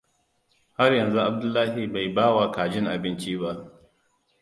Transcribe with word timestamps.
Har 0.77 0.91
yanzu 0.93 1.19
Abdullahi 1.25 1.87
bai 1.93 2.15
bawa 2.15 2.51
kajin 2.51 2.85
abinci 2.85 3.37
ba. 3.41 3.51